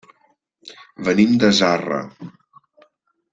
[1.09, 2.01] Venim de Zarra.